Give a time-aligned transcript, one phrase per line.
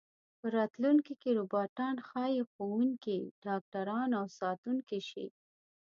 [0.39, 5.25] په راتلونکي کې روباټان ښايي ښوونکي، ډاکټران او ساتونکي شي.